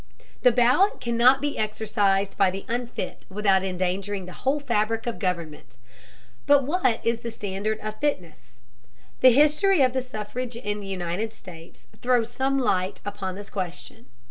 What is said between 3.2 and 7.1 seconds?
without endangering the whole fabric of government. But what